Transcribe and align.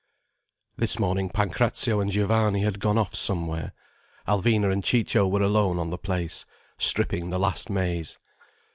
This 0.77 0.97
morning 0.97 1.29
Pancrazio 1.29 1.99
and 1.99 2.09
Giovanni 2.09 2.61
had 2.63 2.79
gone 2.79 2.97
off 2.97 3.13
somewhere, 3.13 3.71
Alvina 4.27 4.71
and 4.71 4.83
Ciccio 4.83 5.27
were 5.27 5.43
alone 5.43 5.77
on 5.77 5.91
the 5.91 5.97
place, 5.99 6.43
stripping 6.79 7.29
the 7.29 7.37
last 7.37 7.69
maize. 7.69 8.17